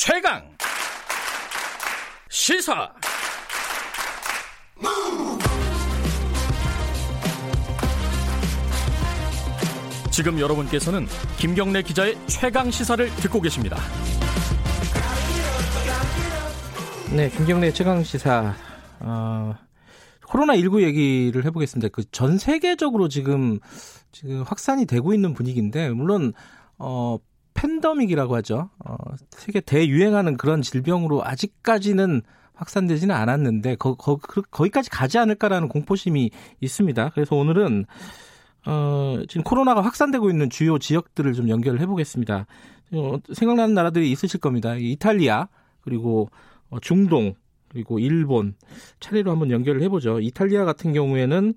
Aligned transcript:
최강 0.00 0.40
시사 2.30 2.88
지금 10.12 10.38
여러분께서는 10.38 11.08
김경래 11.38 11.82
기자의 11.82 12.16
최강 12.28 12.70
시사를 12.70 13.10
듣고 13.16 13.40
계십니다. 13.40 13.76
네, 17.16 17.28
김경래 17.30 17.72
최강 17.72 18.04
시사. 18.04 18.54
어, 19.00 19.54
코로나 20.28 20.54
19 20.54 20.84
얘기를 20.84 21.44
해보겠습니다. 21.44 21.88
그 21.88 22.04
전 22.12 22.38
세계적으로 22.38 23.08
지금, 23.08 23.58
지금 24.12 24.42
확산이 24.42 24.86
되고 24.86 25.12
있는 25.12 25.34
분위기인데, 25.34 25.90
물론, 25.90 26.34
어, 26.78 27.18
팬더믹이라고 27.58 28.36
하죠. 28.36 28.70
어, 28.84 28.96
세계 29.30 29.60
대유행하는 29.60 30.36
그런 30.36 30.62
질병으로 30.62 31.24
아직까지는 31.24 32.22
확산되지는 32.54 33.14
않았는데, 33.14 33.76
거, 33.76 33.94
거, 33.94 34.16
거기까지 34.16 34.90
가지 34.90 35.18
않을까라는 35.18 35.68
공포심이 35.68 36.30
있습니다. 36.60 37.10
그래서 37.14 37.36
오늘은, 37.36 37.86
어, 38.66 39.18
지금 39.28 39.42
코로나가 39.42 39.80
확산되고 39.80 40.30
있는 40.30 40.50
주요 40.50 40.78
지역들을 40.78 41.32
좀 41.34 41.48
연결을 41.48 41.80
해보겠습니다. 41.80 42.46
어, 42.92 43.16
생각나는 43.32 43.74
나라들이 43.74 44.10
있으실 44.10 44.40
겁니다. 44.40 44.74
이탈리아, 44.76 45.48
그리고 45.80 46.30
어, 46.70 46.78
중동 46.80 47.34
그리고 47.68 47.98
일본 47.98 48.54
차례로 49.00 49.30
한번 49.30 49.50
연결을 49.50 49.82
해보죠. 49.82 50.20
이탈리아 50.20 50.64
같은 50.64 50.92
경우에는 50.92 51.54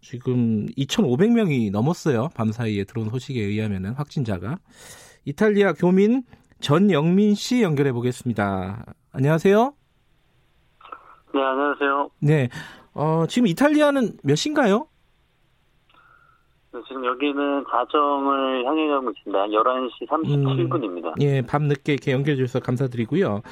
지금 0.00 0.66
2,500명이 0.76 1.70
넘었어요. 1.70 2.30
밤 2.34 2.52
사이에 2.52 2.84
들어온 2.84 3.10
소식에 3.10 3.40
의하면은 3.40 3.92
확진자가 3.92 4.58
이탈리아 5.24 5.72
교민 5.72 6.22
전영민 6.60 7.34
씨 7.34 7.62
연결해 7.62 7.92
보겠습니다. 7.92 8.84
안녕하세요. 9.12 9.74
네, 11.34 11.42
안녕하세요. 11.42 12.10
네, 12.20 12.48
어, 12.94 13.24
지금 13.28 13.46
이탈리아는 13.46 14.18
몇 14.22 14.34
시인가요? 14.34 14.86
네, 16.72 16.80
지금 16.88 17.04
여기는 17.04 17.64
자정을 17.70 18.66
향해 18.66 18.88
가고 18.88 19.10
있습니다. 19.10 19.46
11시 19.46 20.08
37분입니다. 20.08 21.06
음, 21.06 21.14
예, 21.20 21.42
밤 21.42 21.64
늦게 21.64 21.92
이렇게 21.92 22.12
연결해 22.12 22.36
주셔서 22.36 22.60
감사드리고요. 22.60 23.42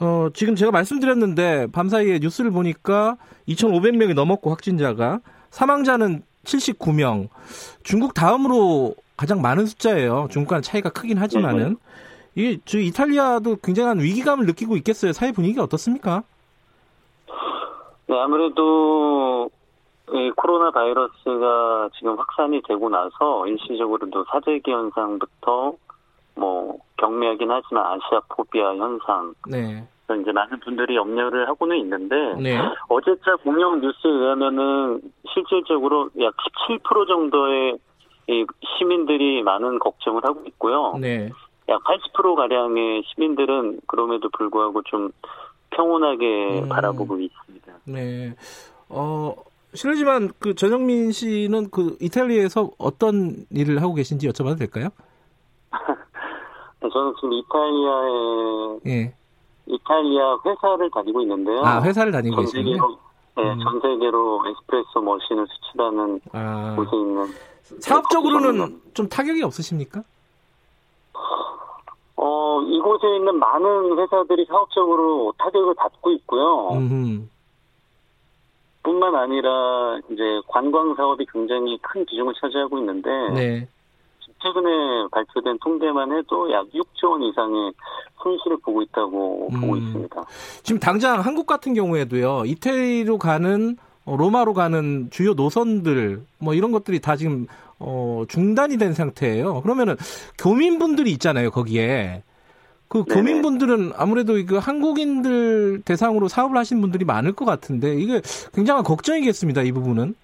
어, 0.00 0.28
지금 0.34 0.54
제가 0.56 0.72
말씀드렸는데 0.72 1.68
밤 1.72 1.88
사이에 1.88 2.18
뉴스를 2.18 2.50
보니까 2.50 3.16
2,500명이 3.48 4.14
넘었고 4.14 4.50
확진자가 4.50 5.20
사망자는 5.50 6.22
79명. 6.44 7.28
중국 7.84 8.14
다음으로 8.14 8.94
가장 9.16 9.40
많은 9.40 9.66
숫자예요. 9.66 10.28
중국과는 10.30 10.62
차이가 10.62 10.90
크긴 10.90 11.18
하지만은 11.18 11.76
이게 12.34 12.58
저 12.64 12.78
이탈리아도 12.78 13.56
굉장한 13.62 14.00
위기감을 14.00 14.46
느끼고 14.46 14.76
있겠어요. 14.76 15.12
사회 15.12 15.32
분위기 15.32 15.60
어떻습니까? 15.60 16.22
네, 18.06 18.18
아무래도 18.18 19.50
이 20.12 20.30
코로나 20.36 20.70
바이러스가 20.70 21.90
지금 21.96 22.18
확산이 22.18 22.60
되고 22.62 22.88
나서 22.88 23.46
일시적으로도 23.46 24.24
사재기 24.30 24.70
현상부터 24.70 25.74
뭐 26.34 26.76
경미하긴 26.98 27.50
하지만 27.50 27.86
아시아 27.86 28.20
포비아 28.28 28.74
현상. 28.74 29.34
네. 29.48 29.86
이제 30.20 30.32
많은 30.32 30.60
분들이 30.60 30.96
염려를 30.96 31.48
하고는 31.48 31.78
있는데 31.78 32.14
네. 32.38 32.58
어제자 32.88 33.36
공영 33.42 33.80
뉴스에 33.80 34.10
의하면은 34.10 35.00
실질적으로 35.32 36.10
약 36.20 36.34
17% 36.68 37.08
정도의 37.08 37.78
이 38.28 38.46
시민들이 38.78 39.42
많은 39.42 39.78
걱정을 39.78 40.24
하고 40.24 40.42
있고요. 40.46 40.96
네. 41.00 41.30
약 41.68 41.82
80% 41.84 42.36
가량의 42.36 43.02
시민들은 43.06 43.80
그럼에도 43.86 44.28
불구하고 44.30 44.82
좀 44.82 45.10
평온하게 45.70 46.60
음. 46.62 46.68
바라보고 46.68 47.18
있습니다. 47.18 47.72
네. 47.84 48.34
어 48.88 49.34
실례지만 49.74 50.30
그 50.38 50.54
전영민 50.54 51.12
씨는 51.12 51.70
그 51.70 51.96
이탈리아에서 52.00 52.70
어떤 52.78 53.44
일을 53.50 53.82
하고 53.82 53.94
계신지 53.94 54.28
여쭤봐도 54.28 54.58
될까요? 54.58 54.88
네, 56.80 56.88
저는 56.92 57.14
지금 57.16 57.32
이탈리아에 57.32 58.78
예. 58.86 59.14
이탈리아 59.66 60.36
회사를 60.44 60.90
다니고 60.90 61.22
있는데요. 61.22 61.62
아 61.64 61.82
회사를 61.82 62.12
다니고 62.12 62.36
계시군요. 62.42 62.98
네, 63.36 63.42
음. 63.42 63.58
전 63.60 63.80
세계로 63.80 64.44
에스프레소 64.46 65.00
머신을 65.00 65.46
수출하는 65.48 66.20
아. 66.32 66.74
곳에 66.76 66.96
있는. 66.96 67.26
사업적으로는 67.80 68.80
좀 68.94 69.08
타격이 69.08 69.42
없으십니까? 69.42 70.02
어 72.16 72.60
이곳에 72.62 73.16
있는 73.16 73.38
많은 73.38 73.98
회사들이 73.98 74.44
사업적으로 74.46 75.32
타격을 75.38 75.74
받고 75.74 76.12
있고요. 76.12 76.70
음흠. 76.72 77.22
뿐만 78.84 79.14
아니라 79.14 79.98
이제 80.10 80.22
관광 80.46 80.94
사업이 80.94 81.26
굉장히 81.32 81.78
큰 81.78 82.04
비중을 82.04 82.34
차지하고 82.40 82.78
있는데 82.78 83.10
네. 83.30 83.68
최근에 84.44 85.08
발표된 85.10 85.58
통계만 85.62 86.12
해도 86.12 86.52
약 86.52 86.66
6조 86.70 87.10
원 87.10 87.22
이상의 87.22 87.72
손실을 88.22 88.58
보고 88.58 88.82
있다고 88.82 89.48
음. 89.52 89.60
보고 89.60 89.76
있습니다. 89.76 90.22
지금 90.62 90.78
당장 90.78 91.20
한국 91.20 91.46
같은 91.46 91.72
경우에도요. 91.72 92.44
이태리로 92.44 93.18
가는 93.18 93.76
어, 94.04 94.16
로마로 94.16 94.52
가는 94.52 95.08
주요 95.10 95.32
노선들 95.32 96.22
뭐 96.38 96.52
이런 96.52 96.72
것들이 96.72 97.00
다 97.00 97.16
지금 97.16 97.46
어 97.78 98.24
중단이 98.28 98.76
된 98.76 98.92
상태예요. 98.92 99.62
그러면은 99.62 99.96
교민분들이 100.38 101.10
있잖아요, 101.12 101.50
거기에. 101.50 102.22
그. 102.88 103.02
교민분들은 103.04 103.92
아무래도 103.96 104.34
그 104.46 104.56
한국인들 104.58 105.82
대상으로 105.84 106.28
사업을 106.28 106.56
하신 106.56 106.80
분들이 106.80 107.04
많을 107.04 107.32
것 107.32 107.44
같은데 107.44 107.94
이게 107.94 108.20
굉장한 108.54 108.84
걱정이겠습니다, 108.84 109.62
이 109.62 109.72
부분은. 109.72 110.14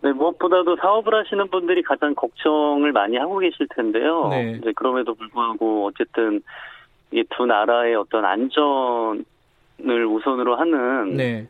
네, 0.00 0.12
무엇보다도 0.12 0.76
사업을 0.76 1.14
하시는 1.14 1.48
분들이 1.48 1.82
가장 1.82 2.14
걱정을 2.14 2.92
많이 2.92 3.16
하고 3.16 3.38
계실 3.38 3.66
텐데요. 3.74 4.28
네. 4.28 4.58
이제 4.60 4.72
그럼에도 4.76 5.14
불구하고 5.14 5.86
어쨌든 5.86 6.40
이 7.12 7.24
두 7.30 7.46
나라의 7.46 7.94
어떤 7.94 8.24
안전을 8.24 9.24
우선으로 10.06 10.56
하는 10.56 11.16
네. 11.16 11.48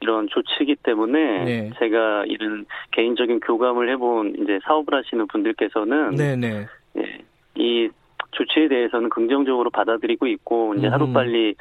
이런 0.00 0.28
조치이기 0.28 0.76
때문에 0.82 1.44
네. 1.44 1.70
제가 1.78 2.24
이런 2.26 2.66
개인적인 2.90 3.40
교감을 3.40 3.88
해본 3.90 4.36
이제 4.42 4.58
사업을 4.64 4.94
하시는 4.94 5.26
분들께서는 5.26 6.10
네, 6.10 6.36
네. 6.36 6.66
예, 6.98 7.18
이 7.54 7.88
조치에 8.32 8.68
대해서는 8.68 9.08
긍정적으로 9.08 9.70
받아들이고 9.70 10.26
있고 10.26 10.74
이제 10.74 10.88
음. 10.88 10.92
하루 10.92 11.10
빨리 11.12 11.54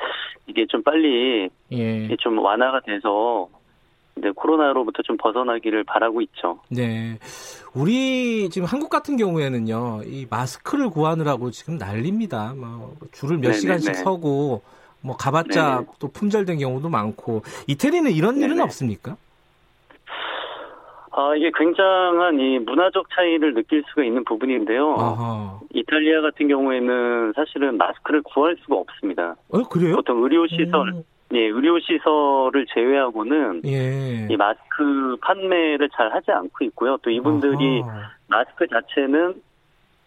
이게 0.48 0.66
좀 0.66 0.84
빨리 0.84 1.50
예. 1.72 2.16
좀 2.18 2.38
완화가 2.40 2.82
돼서 2.82 3.48
네, 4.16 4.32
코로나로부터 4.32 5.04
좀 5.04 5.18
벗어나기를 5.18 5.84
바라고 5.84 6.22
있죠. 6.22 6.60
네. 6.70 7.20
우리 7.74 8.50
지금 8.50 8.66
한국 8.66 8.90
같은 8.90 9.18
경우에는요, 9.18 10.02
이 10.06 10.26
마스크를 10.30 10.90
구하느라고 10.90 11.52
지금 11.52 11.78
난립니다. 11.78 12.54
뭐 12.56 12.96
줄을 13.12 13.38
몇 13.38 13.48
네네네. 13.48 13.60
시간씩 13.60 13.96
서고, 13.96 14.62
뭐 15.02 15.18
가봤자 15.18 15.76
네네. 15.76 15.88
또 16.00 16.08
품절된 16.08 16.60
경우도 16.60 16.90
많고, 16.90 17.42
이태리는 17.68 18.10
이런 18.12 18.36
네네. 18.36 18.46
일은 18.46 18.62
없습니까? 18.62 19.18
아, 21.12 21.34
이게 21.36 21.52
굉장한 21.58 22.40
이 22.40 22.60
문화적 22.60 23.08
차이를 23.14 23.54
느낄 23.54 23.84
수가 23.90 24.04
있는 24.04 24.24
부분인데요. 24.26 24.96
아하. 24.98 25.60
이탈리아 25.74 26.22
같은 26.22 26.48
경우에는 26.48 27.34
사실은 27.36 27.78
마스크를 27.78 28.22
구할 28.22 28.56
수가 28.62 28.76
없습니다. 28.78 29.36
어, 29.50 29.64
그래요? 29.64 29.96
보통 29.96 30.24
의료시설, 30.24 30.90
음. 30.90 31.04
예, 31.36 31.48
의료 31.48 31.78
시설을 31.80 32.66
제외하고는 32.74 33.62
예. 33.66 34.28
이 34.30 34.38
마스크 34.38 35.18
판매를 35.22 35.90
잘 35.90 36.14
하지 36.14 36.32
않고 36.32 36.64
있고요. 36.66 36.98
또 37.02 37.10
이분들이 37.10 37.82
아하. 37.84 38.12
마스크 38.28 38.66
자체는 38.68 39.36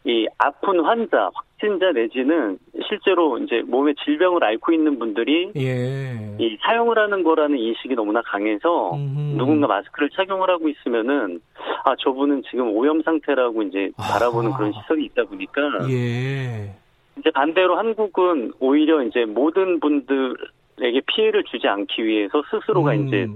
이 0.05 0.27
아픈 0.39 0.81
환자, 0.81 1.31
확진자 1.35 1.93
내지는 1.93 2.59
실제로 2.89 3.37
이제 3.39 3.63
몸에 3.67 3.93
질병을 4.05 4.43
앓고 4.43 4.73
있는 4.73 4.99
분들이 4.99 5.53
예. 5.57 6.37
이 6.39 6.57
사용을 6.63 6.99
하는 6.99 7.23
거라는 7.23 7.59
인식이 7.59 7.95
너무나 7.95 8.23
강해서 8.23 8.95
음흠. 8.95 9.37
누군가 9.37 9.67
마스크를 9.67 10.09
착용을 10.11 10.49
하고 10.49 10.69
있으면은 10.69 11.41
아 11.85 11.95
저분은 11.99 12.43
지금 12.51 12.75
오염 12.75 13.03
상태라고 13.03 13.63
이제 13.65 13.91
바라보는 13.99 14.53
그런 14.55 14.73
시선이 14.73 15.05
있다 15.07 15.25
보니까 15.25 15.61
예. 15.91 16.75
이제 17.19 17.31
반대로 17.35 17.77
한국은 17.77 18.53
오히려 18.61 19.03
이제 19.03 19.27
모든 19.27 19.81
분들 19.81 20.37
에게 20.83 21.01
피해를 21.07 21.45
주지 21.45 21.67
않기 21.69 22.05
위해서 22.05 22.43
스스로가 22.51 22.93
음. 22.93 23.07
이제 23.09 23.27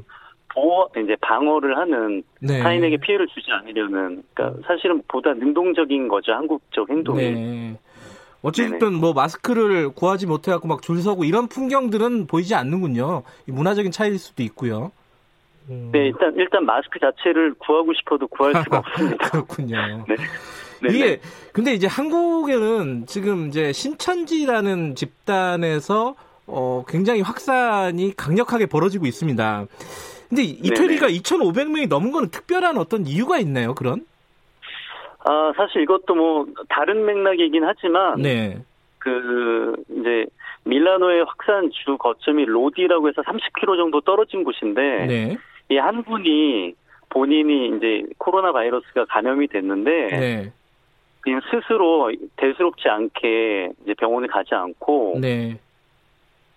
보호 0.55 0.89
이제 1.03 1.17
방어를 1.21 1.77
하는 1.79 2.23
네. 2.41 2.61
타인에게 2.61 2.99
피해를 2.99 3.27
주지 3.29 3.51
않으려는 3.51 4.23
그러니까 4.35 4.61
사실은 4.67 5.03
보다 5.09 5.33
능동적인 5.35 6.09
거죠 6.09 6.33
한국적 6.33 6.91
행동이. 6.91 7.21
네. 7.21 7.79
어쨌든 8.43 8.79
네네. 8.79 8.97
뭐 8.99 9.13
마스크를 9.13 9.91
구하지 9.91 10.27
못해갖고 10.27 10.67
막 10.69 10.83
줄 10.83 10.99
서고 11.01 11.25
이런 11.25 11.47
풍경들은 11.49 12.27
보이지 12.27 12.55
않는군요. 12.55 13.23
문화적인 13.47 13.93
차이일 13.93 14.19
수도 14.19 14.43
있고요. 14.43 14.91
음. 15.71 15.91
네, 15.93 16.07
일단 16.07 16.35
일단 16.37 16.67
마스크 16.67 16.99
자체를 16.99 17.55
구하고 17.55 17.95
싶어도 17.95 18.27
구할 18.27 18.53
수가 18.65 18.79
없습니다. 18.85 19.31
그렇군요. 19.31 20.05
네. 20.09 20.17
이게 20.91 21.21
근데 21.53 21.73
이제 21.73 21.87
한국에는 21.87 23.07
지금 23.07 23.47
이제 23.47 23.73
신천지라는 23.73 24.97
집단에서 24.97 26.17
어 26.47 26.85
굉장히 26.89 27.21
확산이 27.21 28.15
강력하게 28.17 28.67
벌어지고 28.67 29.07
있습니다. 29.07 29.67
근데 30.29 30.43
이태리가 30.43 31.09
2,500명이 31.09 31.89
넘은 31.89 32.11
건 32.11 32.31
특별한 32.31 32.79
어떤 32.79 33.07
이유가 33.07 33.39
있나요? 33.39 33.75
그런? 33.75 34.07
아 35.25 35.53
사실 35.57 35.83
이것도 35.83 36.15
뭐 36.15 36.47
다른 36.69 37.05
맥락이긴 37.05 37.65
하지만 37.65 38.23
네. 38.23 38.59
그 38.99 39.75
이제 39.91 40.27
밀라노의 40.65 41.25
확산 41.25 41.71
주 41.71 41.97
거점이 41.97 42.45
로디라고 42.45 43.09
해서 43.09 43.23
30km 43.23 43.77
정도 43.77 44.01
떨어진 44.01 44.45
곳인데 44.45 45.07
네. 45.07 45.37
이한 45.69 46.03
분이 46.05 46.75
본인이 47.09 47.77
이제 47.77 48.05
코로나 48.19 48.53
바이러스가 48.53 49.05
감염이 49.07 49.49
됐는데 49.49 50.07
네. 50.09 50.53
그냥 51.21 51.41
스스로 51.51 52.11
대수롭지 52.37 52.89
않게 52.89 53.73
이제 53.83 53.95
병원에 53.95 54.27
가지 54.27 54.55
않고 54.55 55.19
네. 55.21 55.59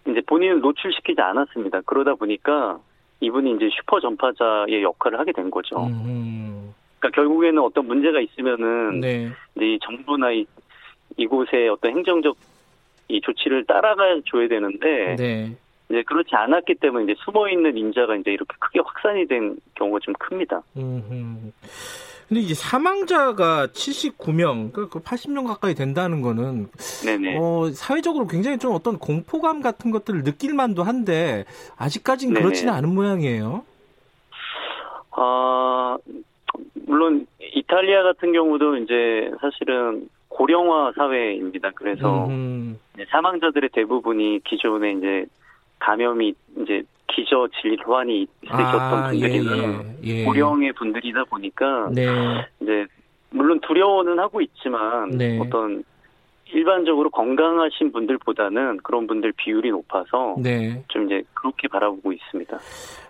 이제 0.07 0.21
본인을 0.25 0.61
노출시키지 0.61 1.19
않았습니다. 1.19 1.81
그러다 1.81 2.15
보니까 2.15 2.79
이분이 3.19 3.55
이제 3.55 3.69
슈퍼 3.75 3.99
전파자의 3.99 4.83
역할을 4.83 5.19
하게 5.19 5.31
된 5.31 5.49
거죠. 5.49 5.77
음. 5.87 6.73
그러니까 6.99 7.15
결국에는 7.15 7.59
어떤 7.61 7.87
문제가 7.87 8.19
있으면은 8.19 8.99
네. 8.99 9.31
이제 9.55 9.73
이 9.73 9.79
정부나 9.79 10.31
이, 10.31 10.45
이곳의 11.17 11.69
어떤 11.69 11.91
행정적 11.91 12.35
이 13.07 13.21
조치를 13.21 13.65
따라가 13.65 14.03
줘야 14.25 14.47
되는데 14.47 15.15
네. 15.15 15.51
이제 15.89 16.03
그렇지 16.03 16.35
않았기 16.35 16.75
때문에 16.75 17.05
이제 17.05 17.15
숨어 17.23 17.49
있는 17.49 17.77
인자가 17.77 18.15
이제 18.15 18.31
이렇게 18.31 18.55
크게 18.59 18.79
확산이 18.79 19.27
된 19.27 19.55
경우가 19.75 19.99
좀 20.01 20.13
큽니다. 20.15 20.61
음. 20.77 21.51
근데 22.27 22.41
이제 22.41 22.53
사망자가 22.55 23.67
79명, 23.67 24.73
그러니까 24.73 24.99
80명 24.99 25.45
가까이 25.45 25.75
된다는 25.75 26.21
거는 26.21 26.67
네네. 27.05 27.37
어, 27.39 27.69
사회적으로 27.71 28.25
굉장히 28.27 28.57
좀 28.57 28.73
어떤 28.73 28.97
공포감 28.97 29.61
같은 29.61 29.91
것들을 29.91 30.23
느낄 30.23 30.53
만도 30.53 30.83
한데 30.83 31.45
아직까지는 31.77 32.33
네네. 32.33 32.43
그렇지는 32.43 32.73
않은 32.73 32.93
모양이에요. 32.93 33.63
아, 35.11 35.97
물론 36.85 37.27
이탈리아 37.53 38.03
같은 38.03 38.33
경우도 38.33 38.77
이제 38.77 39.31
사실은 39.39 40.09
고령화 40.29 40.93
사회입니다. 40.95 41.71
그래서 41.75 42.27
음. 42.27 42.79
사망자들의 43.09 43.69
대부분이 43.71 44.41
기존에 44.43 44.93
이제 44.93 45.25
감염이 45.79 46.33
이제 46.57 46.83
기저 47.07 47.47
질환이 47.61 48.27
있으셨던 48.43 48.81
아, 48.81 49.09
분들이나 49.09 49.51
예, 49.55 49.95
예, 50.03 50.19
예. 50.19 50.23
고령의 50.25 50.73
분들이다 50.73 51.23
보니까 51.25 51.89
네. 51.93 52.03
이제 52.61 52.85
물론 53.29 53.59
두려워는 53.61 54.19
하고 54.19 54.41
있지만 54.41 55.09
네. 55.11 55.39
어떤 55.39 55.83
일반적으로 56.47 57.09
건강하신 57.09 57.91
분들보다는 57.91 58.77
그런 58.83 59.07
분들 59.07 59.33
비율이 59.35 59.71
높아서 59.71 60.35
네. 60.37 60.83
좀 60.89 61.05
이제 61.05 61.23
그렇게 61.33 61.67
바라보고 61.67 62.13
있습니다. 62.13 62.57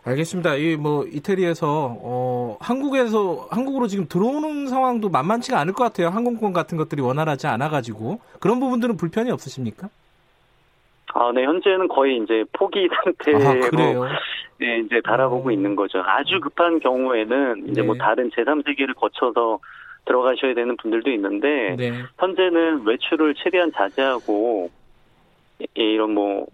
알겠습니다. 0.05 0.55
이 0.55 0.77
뭐 0.77 1.05
이태리에서 1.05 1.97
어 2.01 2.57
한국에서 2.61 3.47
한국으로 3.51 3.87
지금 3.87 4.07
들어오는 4.07 4.67
상황도 4.67 5.09
만만치가 5.09 5.59
않을 5.59 5.73
것 5.73 5.83
같아요. 5.83 6.09
항공권 6.09 6.53
같은 6.53 6.77
것들이 6.77 7.01
원활하지 7.01 7.47
않아 7.47 7.69
가지고 7.69 8.19
그런 8.39 8.59
부분들은 8.59 8.97
불편이 8.97 9.31
없으십니까? 9.31 9.89
아, 11.15 11.31
네, 11.33 11.45
현재는 11.45 11.87
거의 11.87 12.17
이제 12.17 12.43
포기 12.51 12.89
상태로 13.31 14.03
아, 14.03 14.09
네, 14.59 14.79
이제 14.79 14.99
바라보고 15.01 15.47
어. 15.47 15.51
있는 15.51 15.75
거죠. 15.75 15.99
아주 16.05 16.41
급한 16.41 16.79
경우에는 16.79 17.69
이제 17.69 17.81
뭐 17.81 17.95
네. 17.95 17.97
뭐 17.99 18.05
다른 18.05 18.29
제3세계를 18.31 18.93
거쳐서 18.95 19.59
들어가셔야 20.05 20.53
되는 20.53 20.75
분들도 20.75 21.09
있는데 21.11 21.75
네. 21.77 21.93
현재는 22.19 22.85
외출을 22.85 23.33
최대한 23.35 23.71
자제하고 23.71 24.69
이런 25.73 26.13
뭐 26.13 26.45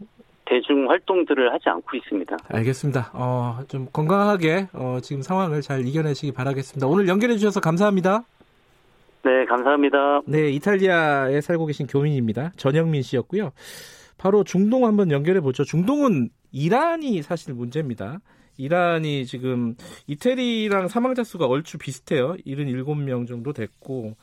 대중 0.45 0.89
활동들을 0.89 1.51
하지 1.51 1.67
않고 1.67 1.97
있습니다. 1.97 2.37
알겠습니다. 2.49 3.11
어, 3.13 3.59
좀 3.67 3.87
건강하게 3.91 4.67
어, 4.73 4.99
지금 5.01 5.23
상황을 5.23 5.61
잘 5.61 5.85
이겨내시기 5.87 6.33
바라겠습니다. 6.33 6.85
오늘 6.85 7.07
연결해 7.07 7.35
주셔서 7.35 7.59
감사합니다. 7.59 8.23
네, 9.23 9.45
감사합니다. 9.45 10.21
네, 10.25 10.49
이탈리아에 10.51 11.41
살고 11.41 11.65
계신 11.65 11.87
교민입니다. 11.87 12.51
전영민 12.57 13.01
씨였고요. 13.01 13.51
바로 14.21 14.43
중동 14.43 14.85
한번 14.85 15.09
연결해 15.09 15.41
보죠. 15.41 15.63
중동은 15.63 16.29
이란이 16.51 17.23
사실 17.23 17.55
문제입니다. 17.55 18.19
이란이 18.55 19.25
지금 19.25 19.75
이태리랑 20.05 20.89
사망자 20.89 21.23
수가 21.23 21.47
얼추 21.47 21.79
비슷해요. 21.79 22.35
77명 22.45 23.27
정도 23.27 23.51
됐고 23.51 24.15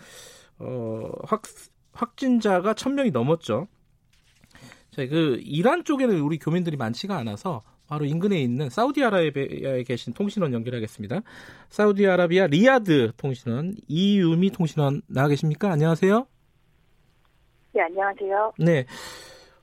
어, 0.61 1.11
확 1.25 1.43
확진자가 1.91 2.75
1000명이 2.75 3.11
넘었죠. 3.11 3.67
자, 4.93 5.05
그 5.09 5.41
이란 5.43 5.83
쪽에는 5.83 6.21
우리 6.21 6.39
교민들이 6.39 6.77
많지가 6.77 7.17
않아서 7.17 7.65
바로 7.89 8.05
인근에 8.05 8.41
있는 8.41 8.71
사우디아라비아에 8.71 9.83
계신 9.83 10.12
통신원 10.12 10.53
연결하겠습니다. 10.53 11.23
사우디아라비아 11.71 12.47
리야드 12.47 13.15
통신원 13.17 13.75
이유미 13.89 14.50
통신원 14.50 15.03
나와 15.09 15.27
계십니까? 15.27 15.73
안녕하세요. 15.73 16.25
네, 17.73 17.83
안녕하세요. 17.83 18.53
네. 18.59 18.87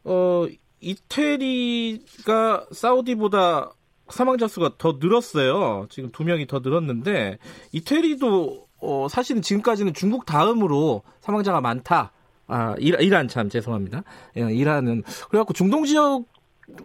어, 0.06 0.46
이태리가 0.80 2.68
사우디보다 2.72 3.72
사망자 4.10 4.48
수가 4.48 4.76
더 4.78 4.98
늘었어요. 5.00 5.88
지금 5.90 6.12
두 6.12 6.24
명이 6.24 6.48
더 6.48 6.60
늘었는데 6.60 7.40
이태리도 7.72 8.68
어, 8.82 9.08
사실은 9.10 9.42
지금까지는 9.42 9.94
중국 9.94 10.26
다음으로 10.26 11.02
사망자가 11.22 11.60
많다. 11.60 12.12
아, 12.48 12.76
이란 12.78 13.28
참 13.28 13.50
죄송합니다. 13.50 14.04
예, 14.38 14.42
이란은 14.54 15.04
그래갖고 15.30 15.54
중동 15.54 15.86
지역 15.86 16.26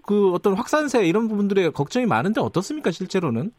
그 0.07 0.33
어떤 0.33 0.55
확산세 0.55 1.07
이런 1.07 1.29
부분들에 1.29 1.71
걱정이 1.71 2.07
많은데 2.07 2.41
어떻습니까 2.41 2.91
실제로는? 2.91 3.53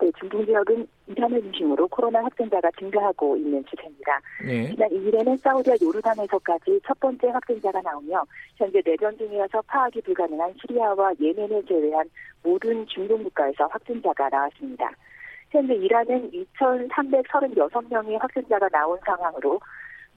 네, 0.00 0.10
중동 0.18 0.44
지역은 0.44 0.86
이란을 1.06 1.40
중심으로 1.42 1.86
코로나 1.88 2.22
확진자가 2.24 2.70
증가하고 2.78 3.36
있는 3.36 3.64
추세입니다. 3.64 4.20
네. 4.44 4.68
지난 4.70 4.88
2일에는 4.90 5.38
사우디와 5.40 5.76
요르단에서까지 5.80 6.80
첫 6.86 6.98
번째 7.00 7.28
확진자가 7.28 7.80
나오며 7.80 8.24
현재 8.56 8.82
내전 8.84 9.16
중이어서 9.16 9.62
파악이 9.62 10.00
불가능한 10.02 10.54
시리아와 10.60 11.12
예멘을 11.20 11.64
제외한 11.66 12.08
모든 12.42 12.86
중동 12.86 13.22
국가에서 13.22 13.66
확진자가 13.66 14.28
나왔습니다. 14.28 14.90
현재 15.50 15.74
이란은 15.74 16.32
2,336명의 16.32 18.18
확진자가 18.18 18.68
나온 18.70 18.98
상황으로 19.06 19.60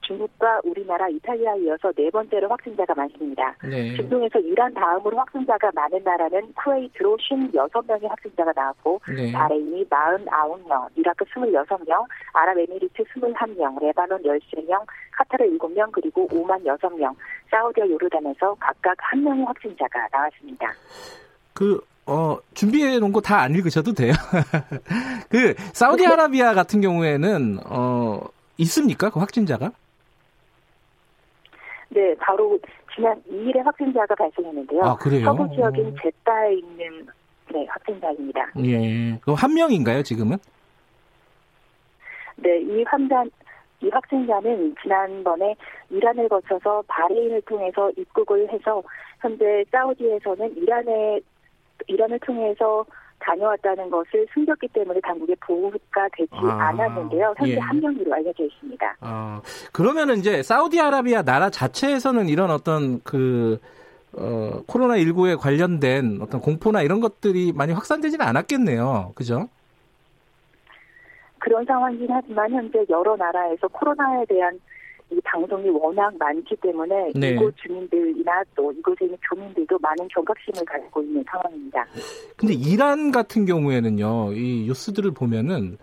중국과 0.01 0.61
우리나라, 0.63 1.09
이탈리아에 1.09 1.59
이어서 1.63 1.91
네 1.91 2.09
번째로 2.09 2.47
확진자가 2.49 2.93
많습니다. 2.95 3.55
네. 3.63 3.93
중동에서 3.95 4.39
이란 4.39 4.73
다음으로 4.73 5.17
확진자가 5.17 5.69
많은 5.73 6.01
나라는 6.03 6.53
쿠웨이트로 6.53 7.17
56명의 7.17 8.07
확진자가 8.07 8.53
나왔고 8.55 9.01
네. 9.15 9.31
바레인이 9.33 9.85
49명, 9.89 10.87
이라크 10.95 11.25
26명, 11.25 12.05
아랍에미리트 12.33 13.03
21명, 13.03 13.81
레바논 13.81 14.21
13명, 14.23 14.85
카타르 15.11 15.45
7명, 15.57 15.91
그리고 15.91 16.27
오만 16.31 16.63
6명, 16.63 17.13
사우디와 17.51 17.89
요르단에서 17.89 18.55
각각 18.59 18.95
1명의 19.13 19.45
확진자가 19.45 20.07
나왔습니다. 20.11 20.71
그 21.53 21.81
어, 22.05 22.37
준비해 22.53 22.97
놓은 22.99 23.11
거 23.11 23.19
다 23.19 23.41
안 23.41 23.53
읽으셔도 23.53 23.91
돼요. 23.91 24.13
그, 25.29 25.53
사우디아라비아 25.73 26.53
같은 26.53 26.79
경우에는, 26.79 27.59
어, 27.65 28.21
있습니까? 28.59 29.09
그 29.09 29.19
확진자가? 29.19 29.71
네, 31.89 32.15
바로 32.15 32.59
지난 32.93 33.21
2일에 33.23 33.63
확진자가 33.63 34.15
발생했는데요. 34.15 34.81
아, 34.83 34.95
그래요? 34.97 35.25
서부 35.25 35.47
지역인 35.55 35.95
제타에 36.01 36.55
있는 36.55 37.07
네, 37.51 37.65
확진자입니다. 37.69 38.51
예. 38.59 39.17
그한 39.21 39.53
명인가요, 39.53 40.03
지금은? 40.03 40.37
네, 42.37 42.59
이 42.61 42.83
환자 42.83 43.23
이 43.81 43.89
확진자는 43.89 44.75
지난번에 44.81 45.55
이란을 45.89 46.27
거쳐서 46.29 46.83
바레인을 46.87 47.41
통해서 47.41 47.91
입국을 47.95 48.51
해서 48.51 48.81
현재 49.21 49.63
사우디에서는 49.71 50.57
이란에 50.57 51.19
이란을 51.85 52.19
통해서 52.19 52.85
다녀왔다는 53.19 53.89
것을 53.89 54.27
숨겼기 54.33 54.67
때문에 54.69 54.99
당국의 55.01 55.35
보호가 55.41 56.07
되지 56.15 56.29
아, 56.33 56.69
않았는데요. 56.69 57.33
현재 57.37 57.53
예. 57.53 57.57
한 57.59 57.79
명으로 57.79 58.13
알려져 58.13 58.43
있습니다. 58.45 58.97
아, 59.01 59.41
그러면은 59.71 60.17
이제 60.17 60.43
사우디아라비아 60.43 61.23
나라 61.23 61.49
자체에서는 61.49 62.29
이런 62.29 62.51
어떤 62.51 63.01
그 63.03 63.59
어, 64.13 64.61
코로나19에 64.67 65.39
관련된 65.39 66.19
어떤 66.21 66.41
공포나 66.41 66.81
이런 66.81 66.99
것들이 66.99 67.53
많이 67.53 67.73
확산되지는 67.73 68.25
않았겠네요. 68.25 69.11
그죠? 69.15 69.49
그런 71.39 71.63
상황이긴 71.65 72.07
하지만 72.09 72.51
현재 72.51 72.85
여러 72.89 73.15
나라에서 73.15 73.67
코로나에 73.67 74.25
대한 74.25 74.59
이 75.09 75.19
방송이 75.23 75.69
워낙 75.69 76.13
많기 76.17 76.55
때문에 76.57 77.11
네. 77.15 77.29
이곳 77.29 77.55
주민들이나 77.57 78.43
또 78.55 78.71
이곳에 78.71 79.05
있는 79.05 79.17
교민들도 79.29 79.77
많은 79.79 80.07
경각심을 80.13 80.65
가지고 80.65 81.01
있는 81.01 81.23
상황입니다. 81.29 81.85
근데 82.35 82.53
이란 82.53 83.11
같은 83.11 83.45
경우에는요, 83.45 84.33
이 84.33 84.65
뉴스들을 84.67 85.11
보면은 85.11 85.77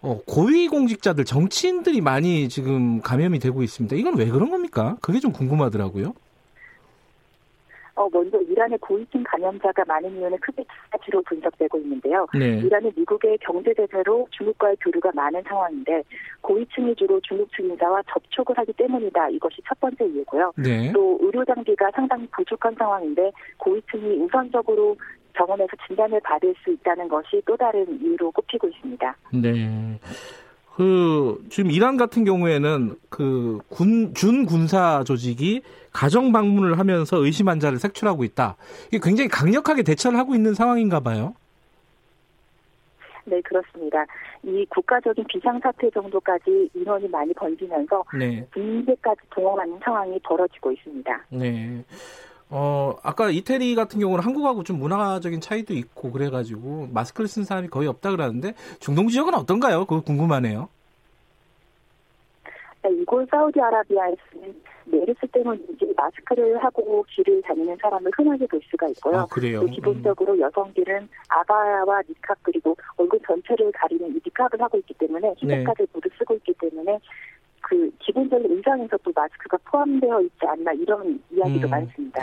어, 0.00 0.20
고위공직자들 0.26 1.24
정치인들이 1.24 2.02
많이 2.02 2.48
지금 2.48 3.00
감염이 3.00 3.38
되고 3.38 3.62
있습니다. 3.62 3.96
이건 3.96 4.18
왜 4.18 4.26
그런 4.26 4.50
겁니까? 4.50 4.96
그게 5.00 5.18
좀 5.18 5.32
궁금하더라고요. 5.32 6.12
어, 7.94 8.08
먼저 8.12 8.40
이란의 8.40 8.78
고위층 8.78 9.22
감염자가 9.24 9.84
많은 9.86 10.16
이유는 10.16 10.38
크게 10.38 10.62
두 10.62 10.68
가지로 10.90 11.22
분석되고 11.22 11.78
있는데요. 11.78 12.26
네. 12.36 12.58
이란은 12.58 12.92
미국의 12.96 13.38
경제 13.40 13.72
제재로 13.74 14.26
중국과의 14.30 14.76
교류가 14.80 15.12
많은 15.14 15.42
상황인데 15.46 16.02
고위층이 16.40 16.94
주로 16.96 17.20
중국 17.20 17.50
주민자와 17.52 18.02
접촉을 18.08 18.56
하기 18.58 18.72
때문이다. 18.72 19.30
이것이 19.30 19.62
첫 19.66 19.78
번째 19.80 20.06
이유고요. 20.06 20.52
네. 20.56 20.92
또 20.92 21.18
의료 21.20 21.44
장비가 21.44 21.90
상당히 21.94 22.26
부족한 22.28 22.74
상황인데 22.76 23.30
고위층이 23.58 24.20
우선적으로 24.22 24.96
병원에서 25.34 25.70
진단을 25.86 26.20
받을 26.20 26.54
수 26.62 26.70
있다는 26.70 27.08
것이 27.08 27.42
또 27.44 27.56
다른 27.56 27.86
이유로 28.00 28.30
꼽히고 28.30 28.68
있습니다. 28.68 29.16
네. 29.34 29.98
그 30.76 31.44
지금 31.50 31.70
이란 31.70 31.96
같은 31.96 32.24
경우에는 32.24 32.96
그 33.08 33.60
군 33.68 34.12
준 34.14 34.44
군사 34.46 35.04
조직이 35.04 35.62
가정 35.92 36.32
방문을 36.32 36.78
하면서 36.78 37.16
의심 37.18 37.48
환자를 37.48 37.78
색출하고 37.78 38.24
있다. 38.24 38.56
이게 38.88 38.98
굉장히 39.02 39.28
강력하게 39.28 39.82
대처를 39.84 40.18
하고 40.18 40.34
있는 40.34 40.54
상황인가 40.54 41.00
봐요. 41.00 41.34
네, 43.26 43.40
그렇습니다. 43.40 44.04
이 44.42 44.66
국가적인 44.68 45.24
비상사태 45.28 45.88
정도까지 45.90 46.68
인원이 46.74 47.08
많이 47.08 47.32
번지면서 47.32 48.04
네. 48.18 48.46
붕괴까지 48.50 49.20
동원하는 49.30 49.78
상황이 49.82 50.18
벌어지고 50.22 50.72
있습니다. 50.72 51.24
네. 51.30 51.82
어, 52.50 52.94
아까 53.02 53.30
이태리 53.30 53.74
같은 53.74 54.00
경우는 54.00 54.24
한국하고 54.24 54.62
좀 54.62 54.78
문화적인 54.78 55.40
차이도 55.40 55.74
있고 55.74 56.12
그래가지고 56.12 56.88
마스크를 56.92 57.26
쓴 57.26 57.44
사람이 57.44 57.68
거의 57.68 57.88
없다 57.88 58.10
그러는데 58.10 58.54
중동 58.80 59.08
지역은 59.08 59.34
어떤가요? 59.34 59.86
그거 59.86 60.02
궁금하네요. 60.02 60.68
네, 62.82 62.90
이곳 63.00 63.26
사우디아라비아에서는 63.30 64.54
메르스 64.84 65.26
때문인지 65.32 65.94
마스크를 65.96 66.62
하고 66.62 67.04
길을 67.08 67.40
다니는 67.42 67.76
사람을 67.80 68.10
흔하게 68.14 68.46
볼 68.46 68.60
수가 68.70 68.88
있고요. 68.88 69.20
아, 69.20 69.26
그래요? 69.26 69.60
또 69.60 69.66
기본적으로 69.66 70.34
음. 70.34 70.40
여성들은 70.40 71.08
아바야와 71.28 72.02
니캅 72.02 72.36
그리고 72.42 72.76
얼굴 72.96 73.18
전체를 73.26 73.72
가리는 73.72 74.08
이 74.10 74.20
니캅을 74.24 74.60
하고 74.60 74.76
있기 74.78 74.92
때문에 74.94 75.34
히메카를 75.38 75.86
네. 75.86 75.86
모두 75.92 76.08
쓰고 76.18 76.34
있기 76.34 76.52
때문에 76.60 76.98
그 77.64 77.90
기본적인 77.98 78.50
의상에서 78.50 78.96
도 78.98 79.10
마스크가 79.14 79.56
포함되어 79.64 80.20
있지 80.22 80.46
않나 80.46 80.72
이런 80.72 81.18
이야기도 81.30 81.66
음. 81.66 81.70
많습니다. 81.70 82.22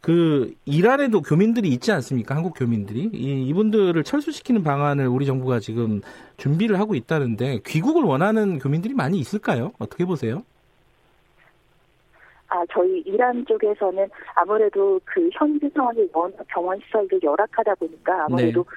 그 0.00 0.52
이란에도 0.64 1.22
교민들이 1.22 1.68
있지 1.68 1.92
않습니까? 1.92 2.34
한국 2.34 2.54
교민들이 2.56 3.08
이, 3.12 3.48
이분들을 3.48 4.02
철수시키는 4.02 4.64
방안을 4.64 5.06
우리 5.06 5.26
정부가 5.26 5.60
지금 5.60 6.00
준비를 6.38 6.80
하고 6.80 6.94
있다는데 6.94 7.60
귀국을 7.66 8.02
원하는 8.02 8.58
교민들이 8.58 8.94
많이 8.94 9.18
있을까요? 9.18 9.72
어떻게 9.78 10.04
보세요? 10.04 10.42
아, 12.48 12.64
저희 12.72 13.00
이란 13.06 13.46
쪽에서는 13.46 14.08
아무래도 14.34 15.00
그 15.04 15.30
현지 15.32 15.70
상황이 15.72 16.08
워낙 16.12 16.44
병원 16.48 16.80
시설도 16.80 17.20
열악하다 17.22 17.76
보니까 17.76 18.24
아무래도 18.24 18.64
네. 18.64 18.70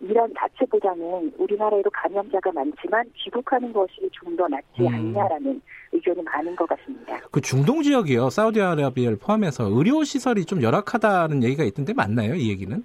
이란 0.00 0.32
자체보다는 0.38 1.32
우리나라에도 1.38 1.90
감염자가 1.90 2.52
많지만 2.52 3.04
귀국하는 3.16 3.72
것이 3.72 4.08
좀 4.12 4.36
더 4.36 4.46
낫지 4.46 4.82
음. 4.82 4.86
않냐라는 4.88 5.60
의견이 5.90 6.22
많은 6.22 6.54
것 6.54 6.68
같습니다. 6.68 7.18
그 7.32 7.40
중동 7.40 7.82
지역이요, 7.82 8.30
사우디아라비아를 8.30 9.18
포함해서 9.18 9.64
의료 9.64 10.04
시설이 10.04 10.44
좀 10.44 10.62
열악하다는 10.62 11.42
얘기가 11.42 11.64
있던데 11.64 11.92
맞나요, 11.92 12.34
이 12.34 12.48
얘기는? 12.50 12.84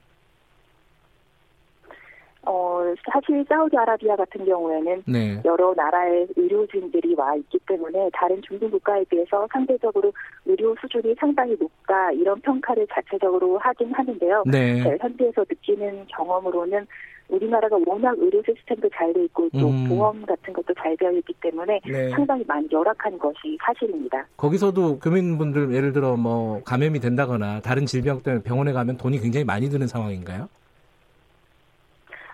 어, 2.45 2.81
사실 3.09 3.45
사우디아라비아 3.47 4.15
같은 4.15 4.45
경우에는 4.45 5.03
네. 5.05 5.41
여러 5.45 5.73
나라의 5.75 6.27
의료진들이 6.35 7.15
와 7.15 7.35
있기 7.35 7.59
때문에 7.67 8.09
다른 8.13 8.41
중동 8.41 8.69
국가에 8.69 9.03
비해서 9.05 9.47
상대적으로 9.51 10.11
의료 10.45 10.75
수준이 10.81 11.15
상당히 11.19 11.55
높다 11.59 12.11
이런 12.11 12.39
평가를 12.41 12.85
자체적으로 12.91 13.57
하긴 13.59 13.93
하는데요. 13.93 14.43
네. 14.45 14.83
네, 14.83 14.97
현지에서 14.99 15.45
느끼는 15.49 16.05
경험으로는 16.07 16.85
우리나라가 17.29 17.77
워낙 17.85 18.15
의료 18.19 18.43
시스템도 18.45 18.89
잘 18.93 19.13
돼 19.13 19.23
있고 19.25 19.49
또 19.53 19.69
음. 19.69 19.87
보험 19.87 20.25
같은 20.25 20.53
것도 20.53 20.73
잘 20.75 20.97
되어 20.97 21.11
있기 21.11 21.33
때문에 21.41 21.79
네. 21.85 22.09
상당히 22.09 22.43
많이 22.47 22.67
열악한 22.71 23.17
것이 23.17 23.57
사실입니다. 23.63 24.25
거기서도 24.37 24.99
교민분들 24.99 25.73
예를 25.73 25.93
들어 25.93 26.17
뭐 26.17 26.61
감염이 26.63 26.99
된다거나 26.99 27.61
다른 27.61 27.85
질병 27.85 28.21
때문에 28.21 28.43
병원에 28.43 28.73
가면 28.73 28.97
돈이 28.97 29.19
굉장히 29.19 29.45
많이 29.45 29.69
드는 29.69 29.87
상황인가요? 29.87 30.49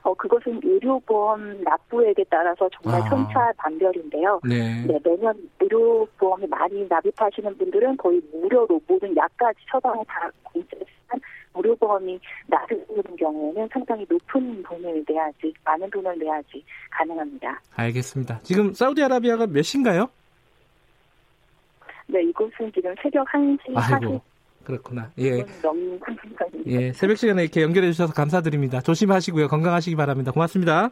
어, 0.09 0.13
그것은 0.15 0.59
의료보험 0.63 1.63
납부액에 1.63 2.25
따라서 2.29 2.67
정말 2.69 3.01
아. 3.01 3.09
천차만별인데요. 3.09 4.41
네. 4.43 4.83
네, 4.87 4.99
매년 5.03 5.35
의료보험이 5.59 6.47
많이 6.47 6.85
납입하시는 6.87 7.57
분들은 7.57 7.97
거의 7.97 8.21
무료로 8.33 8.81
모든 8.87 9.15
약까지 9.15 9.59
처방을 9.69 10.03
다 10.07 10.29
공짜지만 10.43 11.21
무료보험이 11.53 12.19
납입하는 12.47 13.15
경우에는 13.17 13.69
상당히 13.71 14.05
높은 14.09 14.63
돈을 14.63 15.05
내야지, 15.07 15.53
많은 15.63 15.89
돈을 15.91 16.17
내야지 16.17 16.63
가능합니다. 16.89 17.61
알겠습니다. 17.75 18.39
지금 18.39 18.73
사우디아라비아가 18.73 19.45
몇 19.47 19.61
시인가요? 19.61 20.09
네, 22.07 22.23
이곳은 22.23 22.71
지금 22.73 22.95
새벽 23.01 23.27
1시 23.27 23.59
아이고. 23.75 24.21
그렇구나. 24.63 25.11
예. 25.17 25.43
너무 25.61 25.99
예, 26.67 26.93
새벽 26.93 27.17
시간에 27.17 27.43
이렇게 27.43 27.61
연결해 27.61 27.91
주셔서 27.91 28.13
감사드립니다. 28.13 28.81
조심하시고요. 28.81 29.47
건강하시기 29.47 29.95
바랍니다. 29.95 30.31
고맙습니다. 30.31 30.91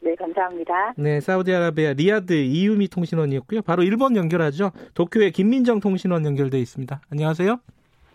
네, 0.00 0.14
감사합니다. 0.16 0.94
네, 0.96 1.20
사우디아라비아 1.20 1.92
리아드 1.92 2.32
이유미 2.32 2.88
통신원이었고요. 2.88 3.62
바로 3.62 3.82
일본 3.82 4.16
연결하죠. 4.16 4.72
도쿄의 4.94 5.30
김민정 5.32 5.80
통신원 5.80 6.24
연결돼 6.24 6.58
있습니다. 6.58 7.00
안녕하세요. 7.10 7.60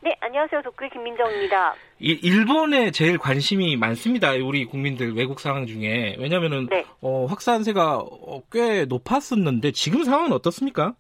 네, 0.02 0.16
안녕하세요. 0.22 0.62
도쿄의 0.64 0.90
김민정입니다. 0.92 1.74
이, 2.00 2.12
일본에 2.24 2.92
제일 2.92 3.18
관심이 3.18 3.78
많습니다. 3.78 4.32
우리 4.34 4.66
국민들 4.66 5.16
외국 5.16 5.40
상황 5.40 5.66
중에. 5.66 6.18
왜냐면은 6.20 6.68
네. 6.70 6.86
어, 7.02 7.26
확산세가 7.26 8.00
어, 8.00 8.42
꽤 8.52 8.86
높았었는데 8.86 9.72
지금 9.72 10.04
상황은 10.04 10.34
어떻습니까? 10.34 10.94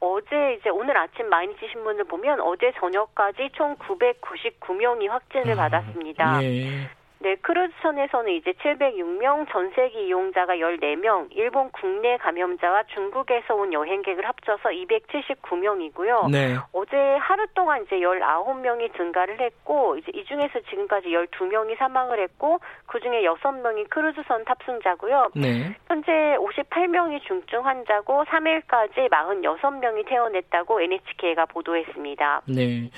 어제 0.00 0.54
이제 0.58 0.70
오늘 0.70 0.96
아침 0.96 1.28
마이니치 1.28 1.68
신문을 1.72 2.04
보면 2.04 2.40
어제 2.40 2.72
저녁까지 2.78 3.50
총 3.54 3.74
999명이 3.76 5.08
확진을 5.08 5.52
아, 5.52 5.68
받았습니다. 5.68 6.42
예. 6.44 6.88
네, 7.20 7.34
크루즈선에서는 7.36 8.32
이제 8.32 8.52
706명, 8.52 9.50
전 9.50 9.70
세계 9.74 10.06
이용자가 10.06 10.56
14명, 10.56 11.26
일본 11.32 11.70
국내 11.72 12.16
감염자와 12.18 12.84
중국에서 12.94 13.54
온 13.56 13.72
여행객을 13.72 14.24
합쳐서 14.24 14.68
279명이고요. 14.68 16.30
네. 16.30 16.56
어제 16.72 16.96
하루 16.96 17.46
동안 17.54 17.82
이제 17.82 17.96
19명이 17.96 18.96
증가를 18.96 19.40
했고, 19.40 19.96
이제 19.96 20.12
이 20.14 20.24
중에서 20.24 20.60
지금까지 20.70 21.08
12명이 21.08 21.76
사망을 21.76 22.20
했고, 22.20 22.60
그 22.86 23.00
중에 23.00 23.22
6명이 23.22 23.90
크루즈선 23.90 24.44
탑승자고요. 24.44 25.30
네. 25.34 25.74
현재 25.88 26.12
58명이 26.38 27.22
중증 27.26 27.66
환자고, 27.66 28.24
3일까지 28.26 29.10
46명이 29.10 30.06
퇴원했다고 30.06 30.80
NHK가 30.82 31.46
보도했습니다. 31.46 32.42
네. 32.46 32.90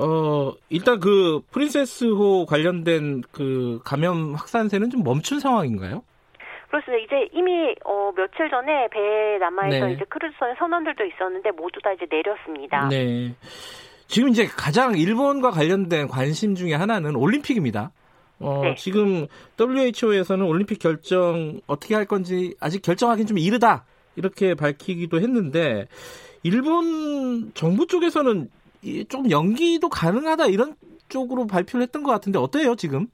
어, 0.00 0.54
일단 0.70 0.98
그 0.98 1.40
프린세스호 1.50 2.46
관련된 2.46 3.22
그 3.32 3.80
감염 3.84 4.34
확산세는 4.34 4.90
좀 4.90 5.02
멈춘 5.02 5.40
상황인가요? 5.40 6.02
그렇습니다. 6.70 7.04
이제 7.04 7.28
이미 7.32 7.74
어 7.84 8.12
며칠 8.16 8.48
전에 8.48 8.88
배에 8.92 9.38
남아있던 9.38 9.88
네. 9.88 9.94
이제 9.94 10.04
크루즈선의 10.08 10.54
선원들도 10.58 11.04
있었는데 11.04 11.50
모두 11.50 11.80
다 11.82 11.92
이제 11.92 12.06
내렸습니다. 12.08 12.88
네. 12.88 13.34
지금 14.06 14.28
이제 14.28 14.46
가장 14.46 14.96
일본과 14.96 15.50
관련된 15.50 16.08
관심 16.08 16.54
중에 16.54 16.74
하나는 16.74 17.16
올림픽입니다. 17.16 17.90
어, 18.38 18.60
네. 18.64 18.74
지금 18.76 19.26
WHO에서는 19.60 20.46
올림픽 20.46 20.78
결정 20.78 21.60
어떻게 21.66 21.94
할 21.94 22.06
건지 22.06 22.54
아직 22.60 22.82
결정하기는 22.82 23.26
좀 23.26 23.38
이르다. 23.38 23.84
이렇게 24.16 24.54
밝히기도 24.54 25.20
했는데 25.20 25.86
일본 26.42 27.52
정부 27.54 27.86
쪽에서는 27.86 28.48
좀 29.08 29.30
연기도 29.30 29.88
가능하다 29.88 30.46
이런 30.46 30.76
쪽으로 31.08 31.46
발표를 31.46 31.82
했던 31.82 32.02
것 32.02 32.10
같은데 32.10 32.38
어때요 32.38 32.76
지금? 32.76 33.08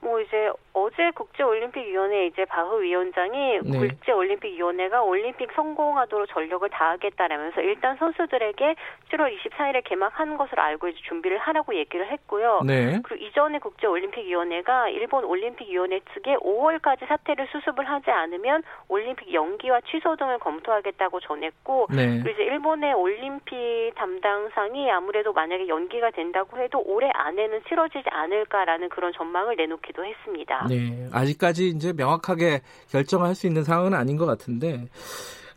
뭐 0.00 0.20
이제 0.20 0.50
어제 0.78 1.10
국제올림픽위원회 1.12 2.26
이제 2.26 2.44
바흐 2.44 2.82
위원장이 2.82 3.60
네. 3.64 3.78
국제올림픽위원회가 3.78 5.02
올림픽 5.02 5.50
성공하도록 5.56 6.28
전력을 6.28 6.68
다하겠다라면서 6.68 7.62
일단 7.62 7.96
선수들에게 7.96 8.74
7월 9.10 9.34
24일에 9.38 9.82
개막하는 9.84 10.36
것을 10.36 10.60
알고 10.60 10.88
이제 10.88 10.98
준비를 11.08 11.38
하라고 11.38 11.74
얘기를 11.74 12.06
했고요. 12.12 12.60
네. 12.66 13.00
그리고 13.02 13.24
이전에 13.24 13.58
국제올림픽위원회가 13.60 14.90
일본 14.90 15.24
올림픽위원회 15.24 16.00
측에 16.12 16.36
5월까지 16.36 17.08
사태를 17.08 17.48
수습을 17.52 17.88
하지 17.88 18.10
않으면 18.10 18.62
올림픽 18.88 19.32
연기와 19.32 19.80
취소 19.90 20.14
등을 20.16 20.38
검토하겠다고 20.40 21.20
전했고 21.20 21.86
네. 21.88 22.20
그리고 22.22 22.28
이제 22.28 22.42
일본의 22.42 22.92
올림픽 22.92 23.92
담당상이 23.94 24.90
아무래도 24.90 25.32
만약에 25.32 25.68
연기가 25.68 26.10
된다고 26.10 26.58
해도 26.58 26.82
올해 26.84 27.08
안에는 27.14 27.62
치러지지 27.66 28.10
않을까라는 28.10 28.90
그런 28.90 29.14
전망을 29.14 29.56
내놓기도 29.56 30.04
했습니다. 30.04 30.65
네, 30.68 31.08
아직까지 31.12 31.68
이제 31.68 31.92
명확하게 31.92 32.62
결정할 32.90 33.34
수 33.34 33.46
있는 33.46 33.64
상황은 33.64 33.94
아닌 33.94 34.16
것 34.16 34.26
같은데 34.26 34.88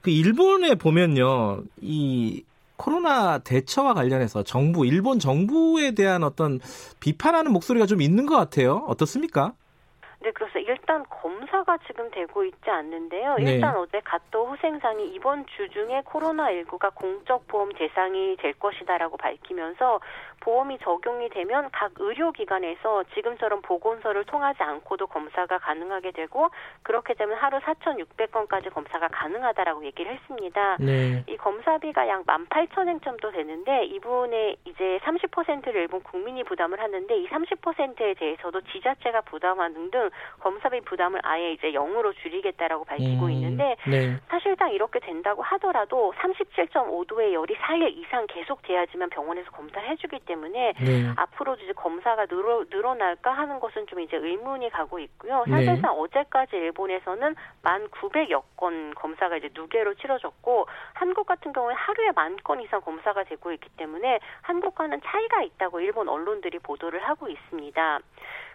그 0.02 0.10
일본에 0.10 0.76
보면요, 0.76 1.64
이 1.82 2.44
코로나 2.78 3.40
대처와 3.40 3.94
관련해서 3.94 4.44
정부, 4.44 4.86
일본 4.86 5.20
정부에 5.20 5.92
대한 5.92 6.24
어떤 6.24 6.60
비판하는 7.02 7.52
목소리가 7.52 7.86
좀 7.86 8.02
있는 8.02 8.26
것 8.26 8.38
같아요. 8.38 8.86
어떻습니까? 8.88 9.54
네, 10.22 10.32
그렇습니다. 10.32 10.72
일단 10.72 11.06
검사가 11.10 11.78
지금 11.88 12.10
되고 12.12 12.44
있지 12.44 12.70
않는데요. 12.70 13.36
네. 13.36 13.54
일단 13.56 13.76
어제 13.78 14.02
가또 14.04 14.48
후생상이 14.48 15.14
이번 15.14 15.46
주 15.46 15.70
중에 15.70 16.02
코로나19가 16.06 16.94
공적 16.94 17.48
보험 17.48 17.72
대상이 17.74 18.36
될 18.38 18.54
것이다라고 18.54 19.18
밝히면서 19.18 20.00
보험이 20.42 20.78
적용이 20.80 21.30
되면 21.30 21.70
각 21.72 21.92
의료기관에서 21.98 23.04
지금처럼 23.16 23.62
보건소를 23.62 24.26
통하지 24.26 24.64
않고도 24.64 25.08
검사가 25.08 25.60
가능하게 25.60 26.12
되고 26.12 26.50
그렇게 26.84 27.14
되면 27.14 27.38
하루 27.38 27.60
4,600건까지 27.60 28.74
검사가 28.74 29.08
가능하다라고 29.10 29.86
얘기를 29.86 30.14
했습니다. 30.14 30.78
네. 30.80 31.24
이 31.28 31.38
검사비가 31.38 32.08
약 32.08 32.26
18,000엔 32.26 33.04
정도 33.04 33.32
되는데 33.32 33.86
이분의 33.86 34.58
이제 34.66 35.00
30%를 35.04 35.82
일본 35.82 36.02
국민이 36.04 36.44
부담을 36.44 36.80
하는데 36.80 37.16
이 37.18 37.28
30%에 37.28 38.14
대해서도 38.14 38.62
지자체가 38.62 39.22
부담하는 39.22 39.92
등 39.92 40.10
검사비 40.40 40.82
부담을 40.82 41.20
아예 41.24 41.54
이제 41.54 41.72
0으로 41.72 42.14
줄이겠다라고 42.22 42.86
밝히고 42.86 43.26
음, 43.26 43.32
있는데 43.32 43.76
네. 43.88 44.18
사실상 44.28 44.72
이렇게 44.72 45.00
된다고 45.00 45.42
하더라도 45.44 46.14
37.5도의 46.18 47.34
열이 47.34 47.56
4일 47.56 47.98
이상 47.98 48.26
계속 48.28 48.62
돼야지만 48.64 49.10
병원에서 49.10 49.52
검사를 49.52 49.88
해주기 49.90 50.20
때문에 50.30 50.74
네. 50.80 51.10
앞으로 51.18 51.56
이제 51.56 51.74
검사가 51.74 52.28
늘어, 52.28 52.64
늘어날까 52.70 53.32
하는 53.32 53.60
것은 53.60 53.88
좀 53.88 54.00
이제 54.00 54.16
의문이 54.16 54.70
가고 54.70 55.00
있고요. 55.00 55.44
네. 55.48 55.66
사실상 55.66 55.94
네. 55.94 56.00
어제까지 56.00 56.56
일본에서는 56.56 57.36
1,900여 57.64 58.44
건 58.56 58.94
검사가 58.94 59.38
이제 59.38 59.50
누계로 59.54 59.96
치러졌고 59.96 60.68
한국 60.94 61.26
같은 61.26 61.52
경우에 61.54 61.74
하루에 61.74 62.12
만 62.16 62.30
건 62.44 62.62
이상 62.62 62.82
검사가 62.82 63.24
되고 63.26 63.52
있기 63.52 63.70
때문에 63.78 64.20
한국과는 64.42 65.02
차이가 65.04 65.42
있다고 65.42 65.82
일본 65.82 66.08
언론들이 66.10 66.60
보도를 66.60 67.00
하고 67.08 67.28
있습니다. 67.28 68.00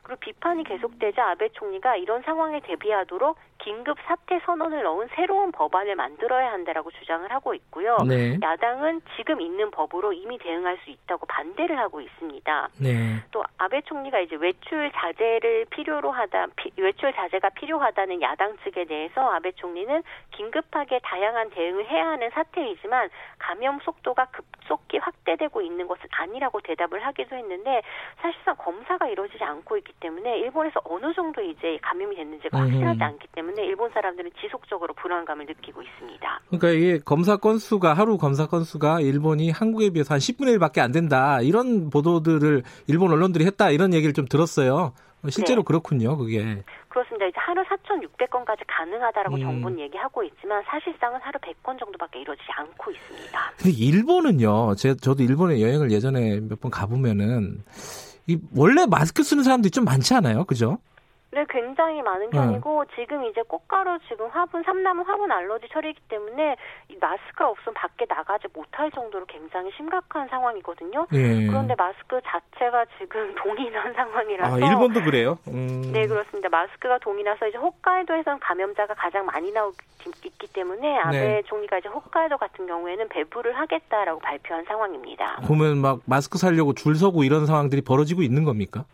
그리고 0.03 0.21
비판이 0.21 0.65
계속되자 0.65 1.31
아베 1.31 1.49
총리가 1.51 1.97
이런 1.97 2.23
상황에 2.23 2.61
대비하도록 2.61 3.37
긴급 3.65 3.97
사태 4.05 4.39
선언을 4.41 4.83
넣은 4.83 5.09
새로운 5.15 5.51
법안을 5.51 5.97
만들어야 5.97 6.53
한다라고 6.53 6.91
주장을 6.91 7.31
하고 7.33 7.55
있고요. 7.55 7.97
네. 8.07 8.39
야당은 8.43 9.01
지금 9.17 9.41
있는 9.41 9.71
법으로 9.71 10.13
이미 10.13 10.37
대응할 10.37 10.79
수 10.85 10.91
있다고 10.91 11.25
반대를 11.27 11.79
하고 11.79 12.03
있습니다. 12.03 12.69
네. 12.83 13.23
또 13.31 13.43
아베 13.57 13.81
총리가 13.81 14.21
이제 14.21 14.37
외출 14.37 14.93
자제를 14.93 15.65
필요로 15.71 16.11
하다 16.11 16.49
외출 16.77 17.15
자제가 17.15 17.49
필요하다는 17.51 18.21
야당 18.21 18.55
측에 18.65 18.85
대해서 18.85 19.31
아베 19.31 19.53
총리는 19.53 20.03
긴급하게 20.33 21.01
다양한 21.03 21.49
대응을 21.51 21.87
해야 21.87 22.09
하는 22.09 22.29
사태이지만 22.31 23.09
감염 23.39 23.79
속도가 23.81 24.27
급속히 24.27 24.99
확대되고 24.99 25.63
있는 25.63 25.87
것은 25.87 26.05
아니라고 26.11 26.61
대답을 26.61 27.05
하기도 27.07 27.37
했는데 27.37 27.81
사실상 28.21 28.57
검사가 28.57 29.09
이루어지지 29.09 29.43
않고 29.43 29.79
있기 29.79 29.95
때문에 30.01 30.39
일본에서 30.41 30.83
어느 30.85 31.15
정도 31.15 31.41
이제 31.41 31.79
감염이 31.81 32.15
됐는지가 32.15 32.59
확실하지 32.59 33.03
않기 33.03 33.29
때문에 33.29 33.54
일본 33.63 33.91
사람들은 33.91 34.31
지속적으로 34.41 34.95
불안감을 34.95 35.47
느끼고 35.47 35.83
있습니다. 35.83 36.41
그러니까 36.49 36.69
이게 36.71 36.99
검사 37.05 37.37
건수가 37.37 37.95
하루 37.95 38.19
검사 38.19 38.47
건수가 38.47 39.01
일본이 39.01 39.51
한국에 39.51 39.91
비해서 39.91 40.15
한 40.15 40.19
10분의 40.21 40.59
1밖에 40.59 40.79
안 40.81 40.91
된다 40.93 41.41
이런 41.43 41.91
보도들을 41.91 42.63
일본 42.89 43.13
언론들이 43.13 43.45
했다 43.47 43.71
이런 43.71 43.93
얘기를 43.95 44.13
좀 44.13 44.27
들었어요. 44.27 44.93
실제로 45.31 45.63
네. 45.63 45.65
그렇군요, 45.67 46.19
그게. 46.19 46.63
그렇습니다. 46.89 47.25
이제 47.27 47.37
하루 47.39 47.63
4,600건까지 47.63 48.59
가능하다라고 48.67 49.37
음. 49.37 49.41
정부는 49.41 49.81
얘기하고 49.81 50.23
있지만 50.23 50.63
사실상은 50.67 51.19
하루 51.23 51.39
100건 51.39 51.79
정도밖에 51.81 52.21
이루어지지 52.21 52.47
않고 52.55 52.91
있습니다. 52.91 53.53
근데 53.57 53.71
일본은요, 53.71 54.75
제, 54.75 54.95
저도 54.95 55.23
일본에 55.23 55.63
여행을 55.63 55.91
예전에 55.93 56.41
몇 56.41 56.61
번 56.61 56.71
가보면은 56.71 57.63
이 58.27 58.39
원래 58.55 58.85
마스크 58.87 59.23
쓰는 59.23 59.43
사람들이 59.45 59.71
좀 59.71 59.85
많지 59.87 60.13
않아요? 60.15 60.45
그죠? 60.45 60.79
네, 61.35 61.45
굉장히 61.51 62.01
많은 62.01 62.31
편이고 62.31 62.85
네. 62.85 62.95
지금 62.95 63.25
이제 63.25 63.43
꽃가루 63.49 63.99
지금 64.09 64.29
화분 64.29 64.63
삼나무 64.63 65.03
화분 65.03 65.33
알러지 65.33 65.67
처리이기 65.73 66.03
때문에 66.09 66.55
이 66.89 66.97
마스크가 67.01 67.49
없으면 67.49 67.75
밖에 67.75 68.07
나가지 68.09 68.47
못할 68.55 68.89
정도로 68.93 69.27
굉장히 69.27 69.73
심각한 69.77 70.29
상황이거든요. 70.29 71.09
네. 71.11 71.47
그런데 71.49 71.75
마스크 71.77 72.21
자체가 72.25 72.87
지금 72.99 73.35
동이 73.43 73.69
난 73.71 73.93
상황이라서 73.95 74.55
아, 74.55 74.59
일본도 74.59 75.03
그래요? 75.03 75.37
음. 75.49 75.91
네, 75.93 76.07
그렇습니다. 76.07 76.49
마스크가 76.49 76.99
동이 76.99 77.25
나서 77.25 77.49
이제 77.49 77.59
홋카이도에서는 77.59 78.39
감염자가 78.39 78.95
가장 78.95 79.27
많이 79.27 79.51
나오기 79.51 79.77
있기 80.27 80.47
때문에 80.53 80.99
아베 80.99 81.19
네. 81.19 81.43
총리가 81.47 81.79
이제 81.79 81.89
홋카이도 81.89 82.39
같은 82.39 82.69
경우에는 82.69 83.09
배부를 83.09 83.59
하겠다라고 83.59 84.21
발표한 84.21 84.65
상황입니다. 84.67 85.41
보면 85.49 85.79
막 85.79 85.99
마스크 86.05 86.39
살려고 86.39 86.75
줄 86.75 86.95
서고 86.95 87.25
이런 87.25 87.47
상황들이 87.47 87.83
벌어지고 87.83 88.23
있는 88.23 88.45
겁니까? 88.45 88.85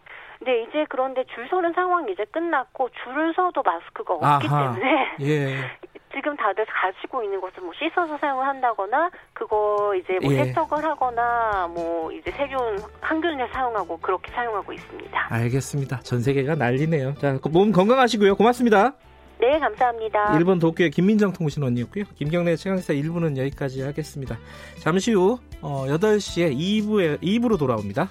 네, 0.40 0.62
이제 0.62 0.86
그런데 0.88 1.24
줄 1.34 1.46
서는 1.48 1.72
상황이 1.74 2.12
이제 2.12 2.24
끝났고 2.30 2.88
줄을 3.04 3.32
서도 3.34 3.62
마스크가 3.62 4.14
없기 4.14 4.48
아하, 4.48 4.72
때문에 4.74 5.08
예. 5.20 5.56
지금 6.12 6.36
다들 6.36 6.64
가지고 6.66 7.22
있는 7.22 7.40
것을 7.40 7.62
뭐 7.62 7.72
씻어서 7.74 8.18
사용을 8.18 8.46
한다거나 8.46 9.10
그거 9.32 9.94
이제 9.94 10.18
뭐 10.22 10.32
예. 10.32 10.44
세척을 10.44 10.82
하거나 10.84 11.68
뭐 11.72 12.10
이제 12.10 12.30
세균 12.32 12.58
항균을 13.00 13.48
사용하고 13.52 13.98
그렇게 13.98 14.32
사용하고 14.32 14.72
있습니다. 14.72 15.26
알겠습니다. 15.30 16.00
전 16.00 16.20
세계가 16.20 16.56
난리네요. 16.56 17.14
자, 17.14 17.38
몸 17.50 17.70
건강하시고요. 17.70 18.34
고맙습니다. 18.34 18.94
네, 19.40 19.58
감사합니다. 19.58 20.36
일본 20.36 20.58
도쿄의 20.58 20.90
김민정 20.90 21.32
통신원이었고요. 21.32 22.04
김경래 22.16 22.56
최강시사 22.56 22.92
1부는 22.92 23.38
여기까지 23.38 23.82
하겠습니다. 23.82 24.36
잠시 24.78 25.12
후 25.12 25.38
어, 25.62 25.86
8시에 25.86 26.54
2부에 26.54 27.22
2부로 27.22 27.58
돌아옵니다. 27.58 28.10